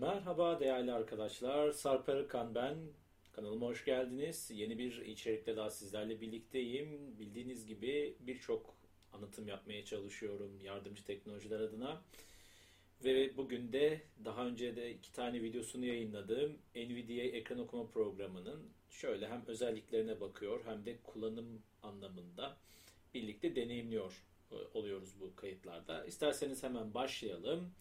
[0.00, 1.72] Merhaba değerli arkadaşlar.
[1.72, 2.76] Sarp Arıkan ben.
[3.32, 4.50] Kanalıma hoş geldiniz.
[4.54, 7.18] Yeni bir içerikte daha sizlerle birlikteyim.
[7.18, 8.74] Bildiğiniz gibi birçok
[9.12, 12.02] anlatım yapmaya çalışıyorum yardımcı teknolojiler adına.
[13.04, 19.28] Ve bugün de daha önce de iki tane videosunu yayınladığım NVIDIA ekran okuma programının şöyle
[19.28, 22.56] hem özelliklerine bakıyor hem de kullanım anlamında
[23.14, 24.22] birlikte deneyimliyor
[24.52, 26.04] e, oluyoruz bu kayıtlarda.
[26.04, 27.72] İsterseniz hemen başlayalım.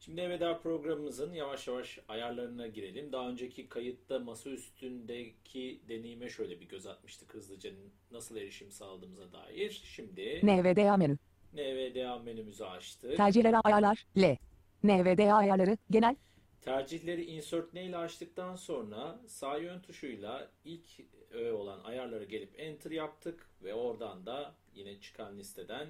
[0.00, 3.12] Şimdi Evveda programımızın yavaş yavaş ayarlarına girelim.
[3.12, 7.70] Daha önceki kayıtta masa üstündeki deneyime şöyle bir göz atmıştık hızlıca
[8.10, 9.82] nasıl erişim sağladığımıza dair.
[9.84, 11.18] Şimdi NVDA menü.
[11.54, 13.16] NVDA menümüzü açtık.
[13.16, 14.06] Tercihleri ayarlar.
[14.16, 14.36] L.
[14.84, 15.76] NVDA ayarları.
[15.90, 16.16] Genel.
[16.60, 20.86] Tercihleri insert ne ile açtıktan sonra sağ yön tuşuyla ilk
[21.30, 25.88] öğe olan ayarları gelip enter yaptık ve oradan da yine çıkan listeden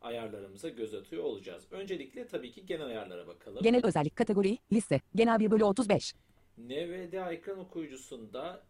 [0.00, 1.66] ayarlarımıza göz atıyor olacağız.
[1.70, 3.62] Öncelikle tabii ki genel ayarlara bakalım.
[3.62, 4.58] Genel özellik kategori.
[4.72, 5.00] Liste.
[5.14, 6.14] Genel 1 bölü 35.
[6.58, 8.62] NVDA ekran okuyucusunda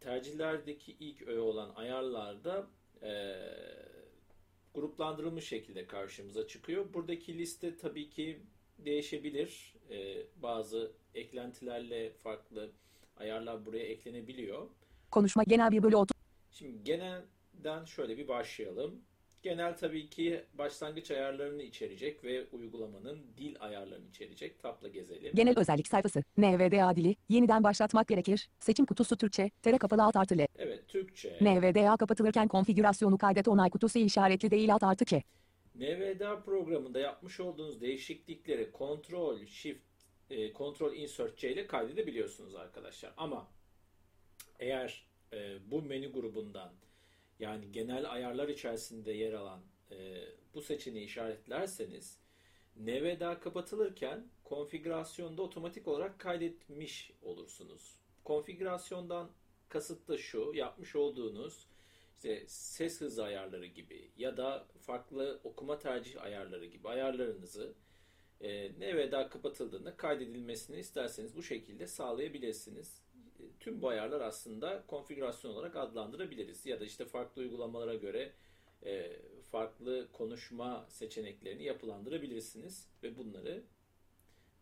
[0.00, 2.66] tercihlerdeki ilk öğe olan ayarlarda
[3.02, 3.34] e,
[4.74, 6.94] gruplandırılmış şekilde karşımıza çıkıyor.
[6.94, 8.40] Buradaki liste tabii ki
[8.78, 9.74] değişebilir.
[9.90, 12.70] E, bazı eklentilerle farklı
[13.16, 14.68] ayarlar buraya eklenebiliyor.
[15.10, 16.16] Konuşma genel 1 bölü 30.
[16.50, 19.02] Şimdi genelden şöyle bir başlayalım.
[19.42, 24.62] Genel tabii ki başlangıç ayarlarını içerecek ve uygulamanın dil ayarlarını içerecek.
[24.62, 25.32] Tabla gezelim.
[25.34, 26.22] Genel özellik sayfası.
[26.36, 27.16] NVDA dili.
[27.28, 28.48] Yeniden başlatmak gerekir.
[28.60, 29.50] Seçim kutusu Türkçe.
[29.62, 30.46] Tere kapalı alt artı L.
[30.56, 31.38] Evet, Türkçe.
[31.40, 35.22] NVDA kapatılırken konfigürasyonu kaydet onay kutusu işaretli değil alt artı K.
[35.74, 39.82] NVDA programında yapmış olduğunuz değişiklikleri Ctrl Shift
[40.30, 43.12] e, Ctrl Insert C ile kaydedebiliyorsunuz arkadaşlar.
[43.16, 43.48] Ama
[44.58, 46.72] eğer e, bu menü grubundan
[47.38, 52.18] yani genel ayarlar içerisinde yer alan e, bu seçeneği işaretlerseniz
[52.76, 57.96] NVDA kapatılırken konfigürasyonda otomatik olarak kaydetmiş olursunuz.
[58.24, 59.30] Konfigürasyondan
[59.68, 61.66] kasıt da şu yapmış olduğunuz
[62.22, 67.74] işte ses hızı ayarları gibi ya da farklı okuma tercih ayarları gibi ayarlarınızı
[68.40, 73.02] e, NVDA kapatıldığında kaydedilmesini isterseniz bu şekilde sağlayabilirsiniz.
[73.62, 76.66] Tüm bu ayarlar aslında konfigürasyon olarak adlandırabiliriz.
[76.66, 78.32] Ya da işte farklı uygulamalara göre
[78.84, 79.16] e,
[79.50, 83.62] farklı konuşma seçeneklerini yapılandırabilirsiniz ve bunları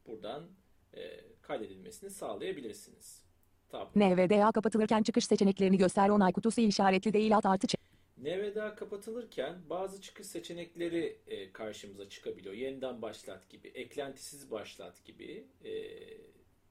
[0.06, 0.46] buradan
[0.94, 3.24] e, kaydedilmesini sağlayabilirsiniz.
[3.68, 3.98] Tabii.
[3.98, 7.74] NVDA kapatılırken çıkış seçeneklerini göster onay kutusu işaretli değil alt artı Ç.
[8.18, 12.54] NVDA kapatılırken bazı çıkış seçenekleri e, karşımıza çıkabiliyor.
[12.54, 15.72] Yeniden başlat gibi, eklentisiz başlat gibi e,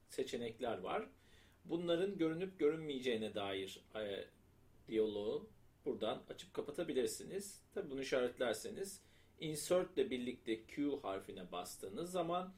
[0.09, 1.09] seçenekler var.
[1.69, 4.25] Bunların görünüp görünmeyeceğine dair e,
[4.87, 5.49] diyaloğu
[5.85, 7.61] buradan açıp kapatabilirsiniz.
[7.73, 9.01] Tabi bunu işaretlerseniz
[9.39, 12.53] insert ile birlikte Q harfine bastığınız zaman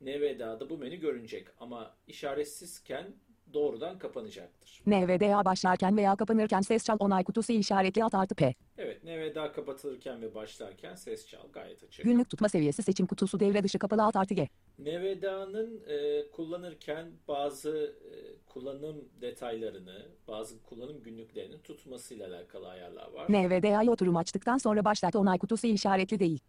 [0.00, 3.14] NVDA'da bu menü görünecek ama işaretsizken
[3.52, 4.82] doğrudan kapanacaktır.
[4.86, 8.54] NVDA başlarken veya kapanırken ses çal onay kutusu işaretli alt artı P.
[8.78, 12.04] Evet, NVDA kapatılırken ve başlarken ses çal gayet açık.
[12.04, 14.48] Günlük tutma seviyesi seçim kutusu devre dışı kapalı alt artı G.
[14.78, 18.14] NVDA'nın e, kullanırken bazı e,
[18.54, 23.26] kullanım detaylarını, bazı kullanım günlüklerini tutmasıyla alakalı ayarlar var.
[23.28, 26.40] NVDA'yı oturum açtıktan sonra başlat onay kutusu işaretli değil.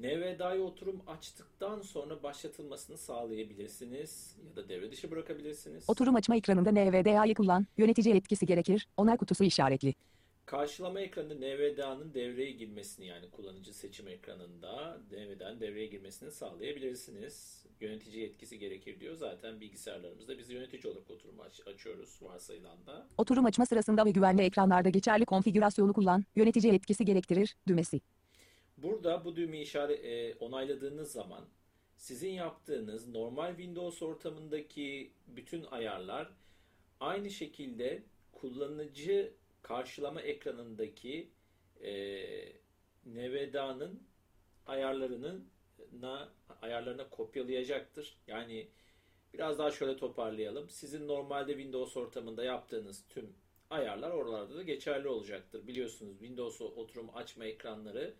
[0.00, 5.84] NVDA'yı oturum açtıktan sonra başlatılmasını sağlayabilirsiniz ya da devre dışı bırakabilirsiniz.
[5.88, 7.66] Oturum açma ekranında NVDA'yı kullan.
[7.76, 8.88] Yönetici etkisi gerekir.
[8.96, 9.94] Onay kutusu işaretli.
[10.46, 17.64] Karşılama ekranında NVDA'nın devreye girmesini yani kullanıcı seçim ekranında NVDA'nın devreye girmesini sağlayabilirsiniz.
[17.80, 19.14] Yönetici yetkisi gerekir diyor.
[19.14, 23.06] Zaten bilgisayarlarımızda biz yönetici olarak oturum aç- açıyoruz varsayılan da.
[23.18, 26.24] Oturum açma sırasında ve güvenli ekranlarda geçerli konfigürasyonu kullan.
[26.36, 27.56] Yönetici etkisi gerektirir.
[27.68, 28.00] Düğmesi.
[28.78, 31.44] Burada bu düğmeyi işaret e, onayladığınız zaman
[31.96, 36.30] sizin yaptığınız normal Windows ortamındaki bütün ayarlar
[37.00, 38.02] aynı şekilde
[38.32, 39.32] kullanıcı
[39.66, 41.30] karşılama ekranındaki
[41.82, 41.92] e,
[43.06, 44.02] NVDA'nın
[44.66, 45.48] ayarlarının
[46.00, 46.28] na,
[46.62, 48.16] ayarlarına kopyalayacaktır.
[48.26, 48.68] Yani
[49.34, 50.68] biraz daha şöyle toparlayalım.
[50.68, 53.32] Sizin normalde Windows ortamında yaptığınız tüm
[53.70, 55.66] ayarlar oralarda da geçerli olacaktır.
[55.66, 58.14] Biliyorsunuz Windows oturum açma ekranları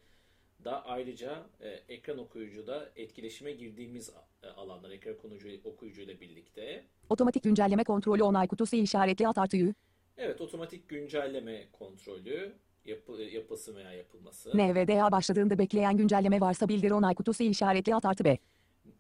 [0.65, 6.85] da ayrıca e, ekran okuyucuda etkileşime girdiğimiz e, alanlar ekran okuyucu, okuyucuyla birlikte.
[7.11, 9.75] Otomatik güncelleme kontrolü onay kutusu işaretli alt artı Ü.
[10.19, 12.53] Evet otomatik güncelleme kontrolü
[12.85, 14.59] yapı, yapılsın veya yapılması.
[14.59, 18.39] NVDA başladığında bekleyen güncelleme varsa bildir onay kutusu işaretli alt artı B.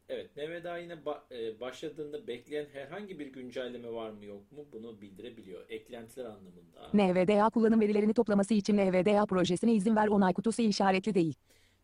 [0.09, 5.01] Evet NVDA yine ba- e, başladığında bekleyen herhangi bir güncelleme var mı yok mu bunu
[5.01, 5.65] bildirebiliyor.
[5.69, 6.91] Eklentiler anlamında.
[6.95, 11.35] NVDA kullanım verilerini toplaması için NVDA projesine izin ver onay kutusu işaretli değil.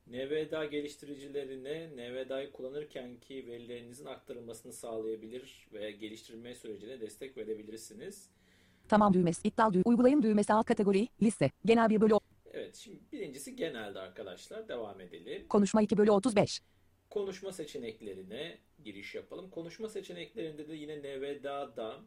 [0.06, 8.31] NVDA geliştiricilerine NVDA'yı kullanırken ki verilerinizin aktarılmasını sağlayabilir ve geliştirme sürecine destek verebilirsiniz.
[8.88, 9.49] Tamam düğmesi.
[9.49, 9.88] İptal düğmesi.
[9.88, 11.08] Uygulayın düğmesi alt kategori.
[11.23, 11.50] Liste.
[11.64, 12.14] Genel 1 bölü
[12.52, 14.69] Evet, şimdi birincisi genelde arkadaşlar.
[14.69, 15.46] Devam edelim.
[15.49, 16.61] konuşma 2 bölü 35.
[17.11, 19.50] Konuşma seçeneklerine giriş yapalım.
[19.50, 22.00] Konuşma seçeneklerinde de yine NVDA'da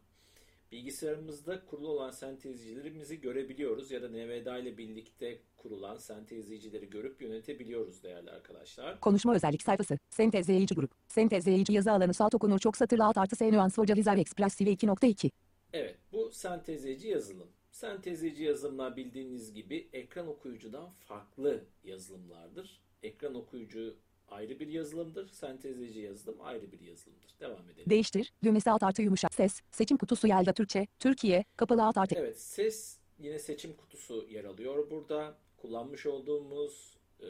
[0.71, 8.31] bilgisayarımızda kurulu olan sentezcilerimizi görebiliyoruz ya da NVDA ile birlikte kurulan sentezleyicileri görüp yönetebiliyoruz değerli
[8.31, 8.99] arkadaşlar.
[8.99, 9.97] Konuşma özellik sayfası.
[10.09, 10.91] Sentezleyici grup.
[11.07, 15.31] Sentezleyici yazı alanı salt okunur çok satırlı alt artı S nüans hoca Express CV 2.2.
[15.75, 17.47] Evet, bu sentezleyici yazılım.
[17.71, 22.81] Sentezleyici yazılımlar bildiğiniz gibi ekran okuyucudan farklı yazılımlardır.
[23.03, 23.95] Ekran okuyucu
[24.27, 25.29] ayrı bir yazılımdır.
[25.29, 27.35] Sentezleyici yazılım ayrı bir yazılımdır.
[27.39, 27.89] Devam edelim.
[27.89, 28.33] Değiştir.
[28.43, 29.61] Düğmesi alt artı yumuşak ses.
[29.71, 30.87] Seçim kutusu yelda Türkçe.
[30.99, 31.45] Türkiye.
[31.57, 32.15] Kapalı alt artı.
[32.17, 35.37] Evet, ses yine seçim kutusu yer alıyor burada.
[35.57, 37.27] Kullanmış olduğumuz e,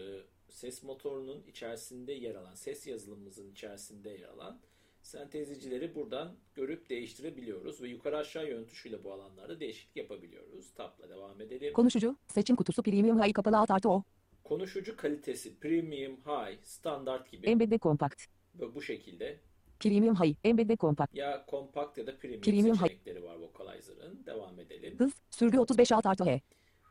[0.50, 4.60] ses motorunun içerisinde yer alan, ses yazılımımızın içerisinde yer alan
[5.06, 10.74] sentezleyicileri buradan görüp değiştirebiliyoruz ve yukarı aşağı yön tuşuyla bu alanlarda değişiklik yapabiliyoruz.
[10.74, 11.74] Tabla devam edelim.
[11.74, 12.18] Konuşucu.
[12.28, 14.04] Seçim kutusu premium high kapalı alt artı o.
[14.44, 18.26] Konuşucu kalitesi premium, high, standart gibi Embedde kompakt.
[18.56, 19.40] ve bu şekilde
[19.80, 20.36] Premium high.
[20.44, 21.16] Embedde kompakt.
[21.16, 22.82] ya kompakt ya da premium, Premium high.
[22.82, 24.26] seçenekleri var Vocalizer'ın.
[24.26, 24.96] Devam edelim.
[25.00, 25.14] Hız.
[25.32, 26.42] Sürgü 35 alt artı H.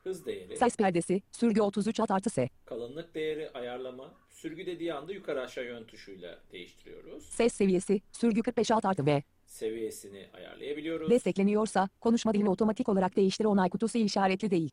[0.05, 1.23] Hız değeri, Ses perdesi.
[1.31, 2.49] Sürgü 33 alt artı S.
[2.65, 7.25] kalınlık değeri ayarlama, sürgü dediği anda yukarı aşağı yön tuşuyla değiştiriyoruz.
[7.25, 8.01] Ses seviyesi.
[8.13, 9.23] Sürgü 45 alt artı V.
[9.47, 11.11] Seviyesini ayarlayabiliyoruz.
[11.11, 14.71] Destekleniyorsa konuşma dilini otomatik olarak değiştir onay kutusu işaretli değil.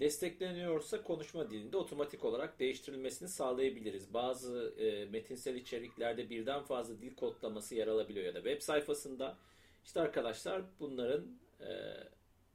[0.00, 4.14] Destekleniyorsa konuşma dilinde otomatik olarak değiştirilmesini sağlayabiliriz.
[4.14, 9.36] Bazı e, metinsel içeriklerde birden fazla dil kodlaması yer alabiliyor ya da web sayfasında.
[9.84, 11.26] İşte arkadaşlar bunların
[11.60, 11.68] e,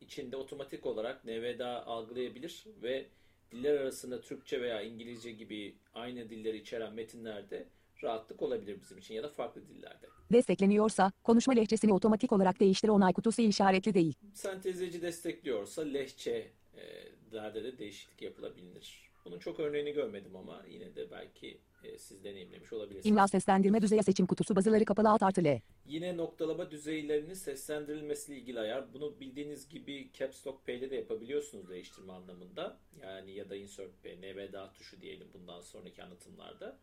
[0.02, 3.06] içinde otomatik olarak NVDA algılayabilir ve
[3.52, 7.68] diller arasında Türkçe veya İngilizce gibi aynı dilleri içeren metinlerde
[8.04, 10.08] rahatlık olabilir bizim için ya da farklı dillerde.
[10.32, 14.14] Destekleniyorsa konuşma lehçesini otomatik olarak değiştir onay kutusu işaretli değil.
[14.34, 19.08] Sentezleyici destekliyorsa lehçelerde de değişiklik yapılabilir.
[19.26, 23.06] Bunun çok örneğini görmedim ama yine de belki e, siz deneyimlemiş olabilirsiniz.
[23.06, 25.62] İmla seslendirme düzeyi seçim kutusu bazıları kapalı alt artı L.
[25.85, 28.94] Yine noktalama düzeylerinin seslendirilmesiyle ilgili ayar.
[28.94, 32.79] Bunu bildiğiniz gibi Caps Lock P ile de yapabiliyorsunuz değiştirme anlamında.
[33.01, 36.77] Yani ya da Insert P, NVDA tuşu diyelim bundan sonraki anlatımlarda.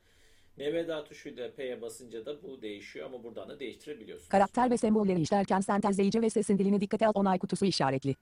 [0.58, 4.28] NVDA tuşuyla P'ye basınca da bu değişiyor ama buradan da değiştirebiliyorsunuz.
[4.28, 8.14] Karakter ve sembolleri işlerken sentezleyici ve sesin dilini dikkate al onay kutusu işaretli.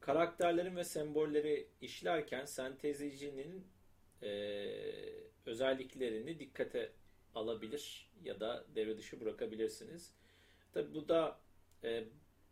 [0.00, 3.66] Karakterlerin ve sembolleri işlerken sentezleyicinin
[4.22, 5.14] eee,
[5.46, 6.92] özelliklerini dikkate
[7.34, 10.12] alabilir ya da devre dışı bırakabilirsiniz.
[10.72, 11.38] Tabi bu da
[11.84, 12.04] e,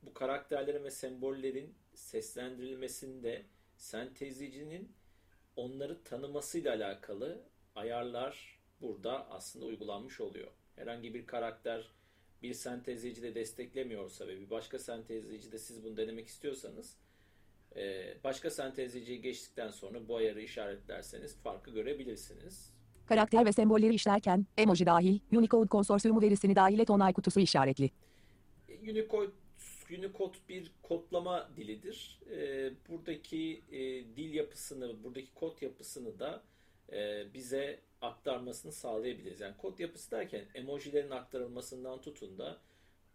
[0.03, 3.43] bu karakterlerin ve sembollerin seslendirilmesinde
[3.77, 4.93] sentezleyicinin
[5.57, 7.43] onları tanımasıyla alakalı
[7.75, 10.51] ayarlar burada aslında uygulanmış oluyor.
[10.77, 11.91] Herhangi bir karakter
[12.43, 16.97] bir sentezleyici de desteklemiyorsa ve bir başka sentezleyici de siz bunu denemek istiyorsanız
[17.77, 22.75] e, başka sentezleyiciyi geçtikten sonra bu ayarı işaretlerseniz farkı görebilirsiniz.
[23.07, 27.91] Karakter ve sembolleri işlerken emoji dahil Unicode konsorsiyumu verisini dahil et onay kutusu işaretli.
[28.83, 29.33] Unicode,
[29.91, 32.21] Unicode bir kodlama dilidir.
[32.31, 33.81] Ee, buradaki e,
[34.17, 36.43] dil yapısını, buradaki kod yapısını da
[36.93, 39.41] e, bize aktarmasını sağlayabiliriz.
[39.41, 42.59] Yani kod yapısı derken emojilerin aktarılmasından tutun da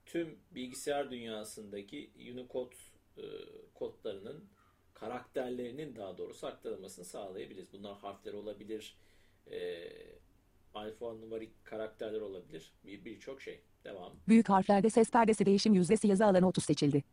[0.06, 2.76] tüm bilgisayar dünyasındaki Unicode
[3.20, 3.28] e,
[3.74, 4.46] kodlarının
[4.94, 7.74] karakterlerinin daha doğrusu aktarılmasını sağlayabiliriz.
[7.74, 8.98] Bunlar harfler olabilir,
[9.52, 9.90] e,
[10.74, 13.62] alfanumarik karakterler olabilir, bir birçok şey.
[13.84, 14.14] Devam.
[14.28, 17.04] Büyük harflerde ses perdesi değişim yüzdesi yazı alanı 30 seçildi.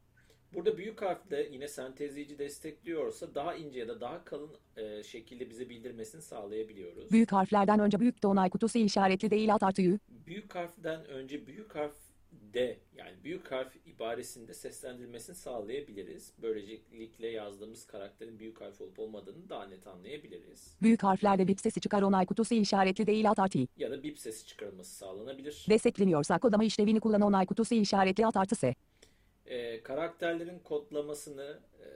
[0.55, 5.69] Burada büyük harfle yine sentezleyici destekliyorsa daha ince ya da daha kalın e, şekilde bize
[5.69, 7.11] bildirmesini sağlayabiliyoruz.
[7.11, 9.99] Büyük harflerden önce büyük de onay kutusu işaretli değil alt artı Y.
[10.27, 11.97] Büyük harften önce büyük harf
[12.55, 16.33] de yani büyük harf ibaresinde seslendirmesini sağlayabiliriz.
[16.43, 20.77] Böylelikle yazdığımız karakterin büyük harf olup olmadığını daha net anlayabiliriz.
[20.83, 23.59] Büyük harflerde bip sesi çıkar onay kutusu işaretli değil alt artı.
[23.77, 25.67] Ya da bip sesi çıkarılması sağlanabilir.
[25.69, 28.75] Destekleniyorsa kodlama işlevini kullan onay kutusu işaretli alt artı S.
[29.47, 31.87] E, karakterlerin kodlamasını e,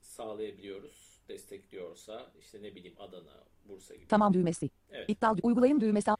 [0.00, 1.08] sağlayabiliyoruz.
[1.28, 4.08] Destekliyorsa işte ne bileyim Adana, Bursa gibi.
[4.08, 4.70] Tamam düğmesi.
[4.90, 5.10] Evet.
[5.10, 6.10] İptal uygulayın düğmesi.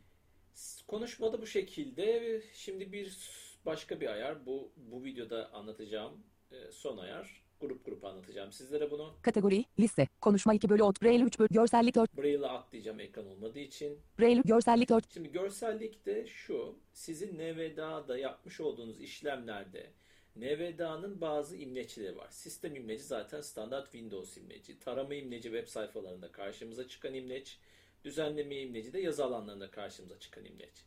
[0.86, 2.42] Konuşmada bu şekilde.
[2.54, 3.18] Şimdi bir
[3.66, 4.46] başka bir ayar.
[4.46, 6.12] Bu bu videoda anlatacağım
[6.52, 7.42] e, son ayar.
[7.60, 9.14] Grup grup anlatacağım sizlere bunu.
[9.22, 13.58] Kategori, liste, konuşma 2 bölü 10, Braille 3 bölü, görsellik 4, Braille'ı atlayacağım ekran olmadığı
[13.58, 13.98] için.
[14.18, 16.76] Braille görsellik 4, Şimdi görsellik de şu.
[16.92, 19.90] Sizin NVDA'da yapmış olduğunuz işlemlerde
[20.36, 22.28] NVDA'nın bazı imlecileri var.
[22.30, 24.78] Sistem imleci zaten standart Windows imleci.
[24.78, 27.58] Tarama imleci web sayfalarında karşımıza çıkan imleç.
[28.04, 30.84] Düzenleme imleci de yazı alanlarında karşımıza çıkan imleç.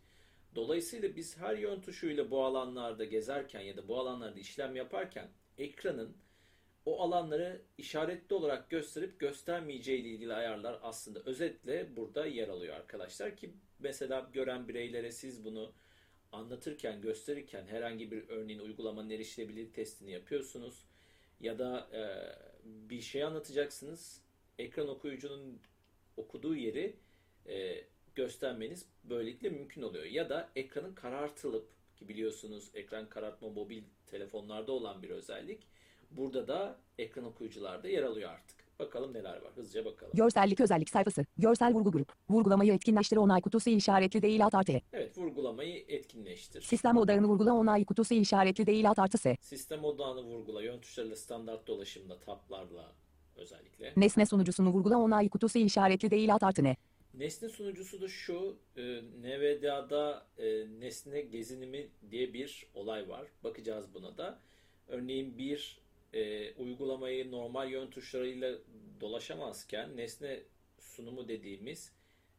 [0.55, 5.27] Dolayısıyla biz her yön tuşuyla bu alanlarda gezerken ya da bu alanlarda işlem yaparken
[5.57, 6.17] ekranın
[6.85, 13.37] o alanları işaretli olarak gösterip göstermeyeceği ile ilgili ayarlar aslında özetle burada yer alıyor arkadaşlar
[13.37, 15.73] ki mesela gören bireylere siz bunu
[16.31, 20.85] anlatırken, gösterirken herhangi bir örneğin uygulamanın erişilebilirlik testini yapıyorsunuz
[21.39, 22.01] ya da e,
[22.89, 24.21] bir şey anlatacaksınız.
[24.59, 25.59] Ekran okuyucunun
[26.21, 26.95] okuduğu yeri
[27.47, 27.83] e,
[28.15, 30.05] göstermeniz böylelikle mümkün oluyor.
[30.05, 35.67] Ya da ekranın karartılıp ki biliyorsunuz ekran karartma mobil telefonlarda olan bir özellik.
[36.11, 38.61] Burada da ekran okuyucularda yer alıyor artık.
[38.79, 39.51] Bakalım neler var.
[39.55, 40.13] Hızlıca bakalım.
[40.15, 41.25] Görsellik özellik sayfası.
[41.37, 42.13] Görsel vurgu grup.
[42.29, 44.81] Vurgulamayı etkinleştir onay kutusu işaretli değil alt artı.
[44.93, 46.61] Evet vurgulamayı etkinleştir.
[46.61, 49.37] Sistem odağını vurgula onay kutusu işaretli değil alt artı S.
[49.41, 50.61] Sistem odağını vurgula.
[50.61, 52.91] Yön tuşlarıyla standart dolaşımda taplarla
[53.41, 53.93] özellikle.
[53.97, 56.75] Nesne sunucusunu vurgula onay kutusu işaretli değil alt artı N.
[57.13, 63.27] Nesne sunucusu da şu, e, NVDA'da e, nesne gezinimi diye bir olay var.
[63.43, 64.39] Bakacağız buna da.
[64.87, 65.79] Örneğin bir
[66.13, 68.57] e, uygulamayı normal yön tuşlarıyla
[69.01, 70.39] dolaşamazken nesne
[70.79, 71.91] sunumu dediğimiz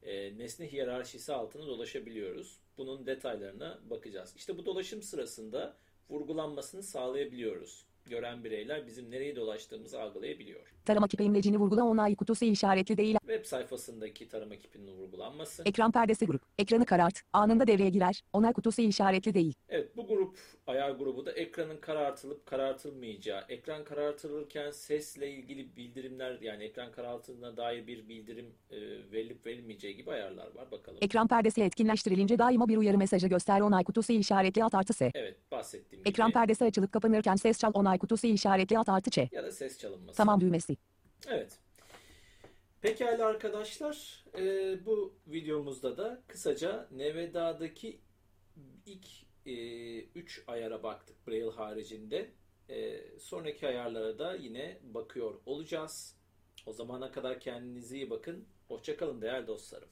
[0.02, 2.58] e, nesne hiyerarşisi altına dolaşabiliyoruz.
[2.78, 4.34] Bunun detaylarına bakacağız.
[4.36, 5.76] İşte bu dolaşım sırasında
[6.10, 7.84] vurgulanmasını sağlayabiliyoruz.
[8.10, 10.60] Gören bireyler bizim nereye dolaştığımızı algılayabiliyor.
[10.84, 13.16] Tarama kipi imlecini vurgula onay kutusu işaretli değil.
[13.20, 15.62] Web sayfasındaki tarama kipinin vurgulanması.
[15.66, 16.42] Ekran perdesi grup.
[16.58, 17.22] Ekranı karart.
[17.32, 18.22] Anında devreye girer.
[18.32, 19.54] Onay kutusu işaretli değil.
[19.68, 26.64] Evet bu grup ayar grubu da ekranın karartılıp karartılmayacağı, ekran karartılırken sesle ilgili bildirimler yani
[26.64, 28.76] ekran karartıldığına dair bir bildirim e,
[29.12, 30.70] verilip verilmeyeceği gibi ayarlar var.
[30.70, 30.98] Bakalım.
[31.00, 35.10] Ekran perdesi etkinleştirilince daima bir uyarı mesajı göster onay kutusu işaretli alt artı S.
[35.14, 36.34] Evet bahsettiğim Ekran gibi.
[36.34, 39.18] perdesi açılıp kapanırken ses çal onay kutusu işaretli alt artı Ç.
[39.32, 40.16] ya da ses çalınması.
[40.16, 40.76] Tamam düğmesi.
[41.28, 41.58] Evet.
[42.80, 48.00] Pekala arkadaşlar, e, bu videomuzda da kısaca NVDA'daki
[48.86, 49.06] ilk
[50.14, 52.30] 3 ayara baktık Braille haricinde.
[52.68, 56.16] E, sonraki ayarlara da yine bakıyor olacağız.
[56.66, 58.44] O zamana kadar kendinize iyi bakın.
[58.68, 59.88] Hoşçakalın değerli dostlarım.